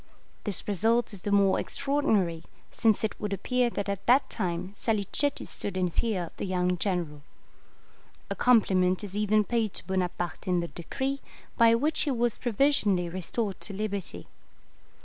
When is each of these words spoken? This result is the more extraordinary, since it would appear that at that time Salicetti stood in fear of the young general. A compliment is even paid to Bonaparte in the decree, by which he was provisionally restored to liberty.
This 0.45 0.67
result 0.67 1.13
is 1.13 1.21
the 1.21 1.31
more 1.31 1.59
extraordinary, 1.59 2.43
since 2.71 3.03
it 3.03 3.13
would 3.21 3.33
appear 3.33 3.69
that 3.69 3.87
at 3.87 4.07
that 4.07 4.31
time 4.31 4.73
Salicetti 4.73 5.45
stood 5.45 5.77
in 5.77 5.91
fear 5.91 6.23
of 6.23 6.37
the 6.37 6.45
young 6.47 6.75
general. 6.79 7.21
A 8.31 8.35
compliment 8.35 9.03
is 9.03 9.15
even 9.15 9.43
paid 9.43 9.75
to 9.75 9.85
Bonaparte 9.85 10.47
in 10.47 10.59
the 10.59 10.69
decree, 10.69 11.21
by 11.55 11.75
which 11.75 11.99
he 11.99 12.09
was 12.09 12.39
provisionally 12.39 13.09
restored 13.09 13.59
to 13.61 13.73
liberty. 13.73 14.25